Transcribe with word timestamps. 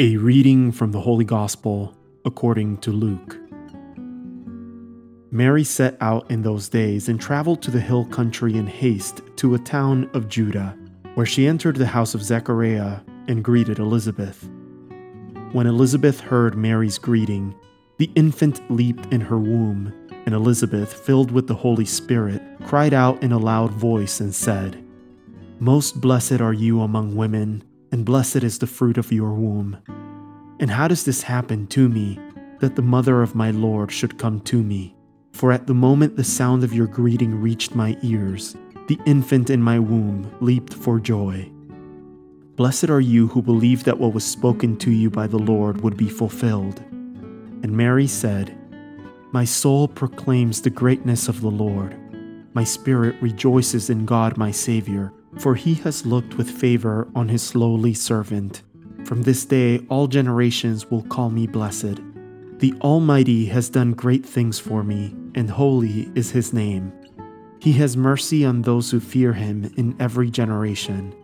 A 0.00 0.16
reading 0.16 0.70
from 0.70 0.92
the 0.92 1.00
Holy 1.00 1.24
Gospel 1.24 1.92
according 2.24 2.76
to 2.82 2.92
Luke. 2.92 3.36
Mary 5.32 5.64
set 5.64 5.96
out 6.00 6.30
in 6.30 6.42
those 6.42 6.68
days 6.68 7.08
and 7.08 7.20
traveled 7.20 7.62
to 7.62 7.72
the 7.72 7.80
hill 7.80 8.04
country 8.04 8.56
in 8.56 8.68
haste 8.68 9.22
to 9.34 9.56
a 9.56 9.58
town 9.58 10.08
of 10.14 10.28
Judah, 10.28 10.78
where 11.14 11.26
she 11.26 11.48
entered 11.48 11.74
the 11.74 11.86
house 11.86 12.14
of 12.14 12.22
Zechariah 12.22 13.00
and 13.26 13.42
greeted 13.42 13.80
Elizabeth. 13.80 14.48
When 15.50 15.66
Elizabeth 15.66 16.20
heard 16.20 16.56
Mary's 16.56 16.98
greeting, 16.98 17.56
the 17.96 18.12
infant 18.14 18.70
leaped 18.70 19.12
in 19.12 19.22
her 19.22 19.38
womb, 19.38 19.92
and 20.26 20.32
Elizabeth, 20.32 20.92
filled 20.92 21.32
with 21.32 21.48
the 21.48 21.56
Holy 21.56 21.84
Spirit, 21.84 22.40
cried 22.66 22.94
out 22.94 23.20
in 23.24 23.32
a 23.32 23.38
loud 23.38 23.72
voice 23.72 24.20
and 24.20 24.32
said, 24.32 24.80
Most 25.58 26.00
blessed 26.00 26.40
are 26.40 26.52
you 26.52 26.82
among 26.82 27.16
women 27.16 27.64
and 27.90 28.04
blessed 28.04 28.36
is 28.44 28.58
the 28.58 28.66
fruit 28.66 28.98
of 28.98 29.12
your 29.12 29.32
womb. 29.32 29.78
And 30.60 30.70
how 30.70 30.88
does 30.88 31.04
this 31.04 31.22
happen 31.22 31.66
to 31.68 31.88
me, 31.88 32.18
that 32.60 32.76
the 32.76 32.82
mother 32.82 33.22
of 33.22 33.34
my 33.34 33.50
Lord 33.50 33.90
should 33.92 34.18
come 34.18 34.40
to 34.42 34.62
me? 34.62 34.94
For 35.32 35.52
at 35.52 35.66
the 35.66 35.74
moment 35.74 36.16
the 36.16 36.24
sound 36.24 36.64
of 36.64 36.74
your 36.74 36.86
greeting 36.86 37.40
reached 37.40 37.74
my 37.74 37.96
ears, 38.02 38.56
the 38.88 38.98
infant 39.06 39.50
in 39.50 39.62
my 39.62 39.78
womb 39.78 40.30
leaped 40.40 40.74
for 40.74 40.98
joy. 40.98 41.50
Blessed 42.56 42.90
are 42.90 43.00
you 43.00 43.28
who 43.28 43.40
believed 43.40 43.84
that 43.84 43.98
what 43.98 44.12
was 44.12 44.24
spoken 44.24 44.76
to 44.78 44.90
you 44.90 45.10
by 45.10 45.28
the 45.28 45.38
Lord 45.38 45.80
would 45.82 45.96
be 45.96 46.08
fulfilled. 46.08 46.80
And 47.62 47.70
Mary 47.70 48.08
said, 48.08 48.58
My 49.32 49.44
soul 49.44 49.86
proclaims 49.86 50.60
the 50.60 50.70
greatness 50.70 51.28
of 51.28 51.40
the 51.40 51.50
Lord. 51.50 51.96
My 52.54 52.64
spirit 52.64 53.14
rejoices 53.20 53.90
in 53.90 54.04
God 54.06 54.36
my 54.36 54.50
Savior 54.50 55.12
for 55.38 55.54
he 55.54 55.74
has 55.74 56.04
looked 56.04 56.36
with 56.36 56.50
favor 56.50 57.08
on 57.14 57.28
his 57.28 57.54
lowly 57.54 57.94
servant. 57.94 58.62
From 59.04 59.22
this 59.22 59.44
day 59.44 59.78
all 59.88 60.06
generations 60.06 60.90
will 60.90 61.02
call 61.02 61.30
me 61.30 61.46
blessed. 61.46 62.00
The 62.58 62.74
Almighty 62.80 63.46
has 63.46 63.70
done 63.70 63.92
great 63.92 64.26
things 64.26 64.58
for 64.58 64.82
me, 64.82 65.14
and 65.34 65.48
holy 65.48 66.10
is 66.14 66.32
his 66.32 66.52
name. 66.52 66.92
He 67.60 67.72
has 67.74 67.96
mercy 67.96 68.44
on 68.44 68.62
those 68.62 68.90
who 68.90 69.00
fear 69.00 69.32
him 69.32 69.72
in 69.76 69.96
every 70.00 70.30
generation. 70.30 71.14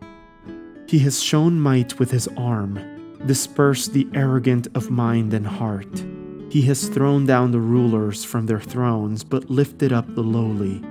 He 0.87 1.01
has 1.01 1.23
shown 1.23 1.61
might 1.61 1.99
with 1.99 2.11
his 2.11 2.29
arm, 2.37 3.19
dispersed 3.27 3.93
the 3.93 4.09
arrogant 4.15 4.69
of 4.75 4.91
mind 4.91 5.35
and 5.35 5.47
heart. 5.47 6.05
He 6.51 6.63
has 6.63 6.89
thrown 6.89 7.27
down 7.27 7.51
the 7.51 7.61
rulers 7.61 8.23
from 8.23 8.47
their 8.47 8.61
thrones, 8.61 9.25
but 9.25 9.51
lifted 9.51 9.93
up 9.93 10.07
the 10.15 10.23
lowly. 10.23 10.83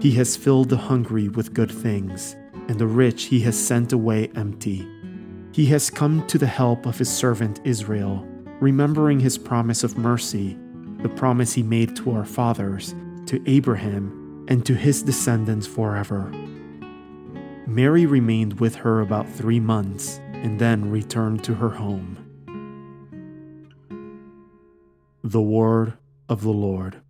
He 0.00 0.12
has 0.12 0.36
filled 0.36 0.68
the 0.68 0.76
hungry 0.76 1.28
with 1.28 1.54
good 1.54 1.72
things, 1.72 2.36
and 2.68 2.78
the 2.78 2.86
rich 2.86 3.24
he 3.24 3.40
has 3.40 3.58
sent 3.58 3.92
away 3.92 4.30
empty. 4.34 4.88
He 5.52 5.66
has 5.66 5.90
come 5.90 6.26
to 6.26 6.38
the 6.38 6.46
help 6.46 6.86
of 6.86 6.98
his 6.98 7.08
servant 7.08 7.60
Israel, 7.64 8.26
remembering 8.60 9.20
his 9.20 9.38
promise 9.38 9.84
of 9.84 9.98
mercy, 9.98 10.58
the 11.02 11.08
promise 11.08 11.52
he 11.52 11.62
made 11.62 11.94
to 11.96 12.12
our 12.12 12.24
fathers, 12.24 12.94
to 13.26 13.42
Abraham, 13.46 14.46
and 14.48 14.64
to 14.66 14.74
his 14.74 15.02
descendants 15.02 15.66
forever. 15.66 16.32
Mary 17.66 18.06
remained 18.06 18.60
with 18.60 18.74
her 18.74 19.00
about 19.00 19.28
three 19.28 19.60
months 19.60 20.20
and 20.32 20.58
then 20.58 20.90
returned 20.90 21.42
to 21.44 21.54
her 21.54 21.70
home. 21.70 22.18
The 25.22 25.40
Word 25.40 25.96
of 26.28 26.42
the 26.42 26.50
Lord. 26.52 27.00